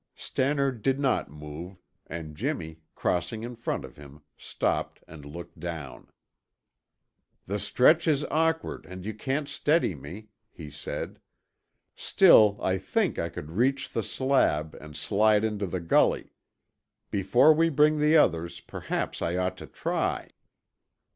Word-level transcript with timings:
Stannard 0.15 0.81
did 0.81 0.99
not 0.99 1.29
move, 1.29 1.79
and 2.07 2.35
Jimmy, 2.35 2.79
crossing 2.95 3.43
in 3.43 3.55
front 3.55 3.85
of 3.85 3.97
him, 3.97 4.21
stopped 4.35 5.03
and 5.07 5.23
looked 5.23 5.59
down. 5.59 6.07
"The 7.45 7.59
stretch 7.59 8.07
is 8.07 8.23
awkward 8.31 8.87
and 8.87 9.05
you 9.05 9.13
can't 9.13 9.47
steady 9.47 9.93
me," 9.93 10.29
he 10.49 10.71
said. 10.71 11.19
"Still 11.95 12.57
I 12.63 12.79
think 12.79 13.19
I 13.19 13.29
could 13.29 13.51
reach 13.51 13.91
the 13.91 14.01
slab 14.01 14.73
and 14.81 14.95
slide 14.95 15.43
into 15.43 15.67
the 15.67 15.79
gully. 15.79 16.33
Before 17.11 17.53
we 17.53 17.69
bring 17.69 17.99
the 17.99 18.17
others, 18.17 18.59
perhaps 18.59 19.21
I 19.21 19.35
ought 19.37 19.57
to 19.57 19.67
try." 19.67 20.31